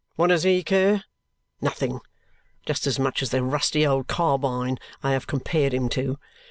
What 0.15 0.29
does 0.29 0.41
he 0.41 0.63
care? 0.63 1.03
Nothing. 1.61 1.99
Just 2.65 2.87
as 2.87 2.97
much 2.97 3.21
as 3.21 3.29
the 3.29 3.43
rusty 3.43 3.85
old 3.85 4.07
carbine 4.07 4.79
I 5.03 5.11
have 5.11 5.27
compared 5.27 5.75
him 5.75 5.89
to. 5.89 6.17